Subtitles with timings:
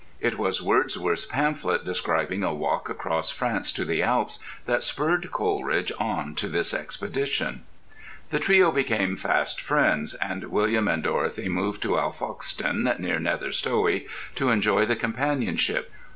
[0.19, 5.91] It was Wordsworth's pamphlet describing a walk across France to the Alps that spurred Coleridge
[5.99, 7.61] on to this expedition.
[8.29, 14.07] The trio became fast friends, and William and Dorothy moved to Alfoxden (near Nether Stowey)
[14.33, 15.91] to enjoy the companionship.